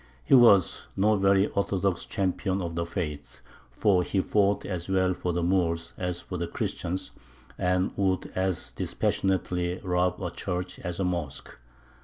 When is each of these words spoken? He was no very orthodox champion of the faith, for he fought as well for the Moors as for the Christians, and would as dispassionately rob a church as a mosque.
He 0.23 0.33
was 0.33 0.87
no 0.97 1.15
very 1.15 1.45
orthodox 1.45 2.05
champion 2.05 2.59
of 2.59 2.73
the 2.73 2.87
faith, 2.87 3.39
for 3.69 4.01
he 4.01 4.19
fought 4.19 4.65
as 4.65 4.89
well 4.89 5.13
for 5.13 5.31
the 5.31 5.43
Moors 5.43 5.93
as 5.95 6.19
for 6.21 6.37
the 6.37 6.47
Christians, 6.47 7.11
and 7.55 7.91
would 7.95 8.25
as 8.33 8.71
dispassionately 8.71 9.79
rob 9.83 10.19
a 10.19 10.31
church 10.31 10.79
as 10.79 10.99
a 10.99 11.05
mosque. 11.05 11.55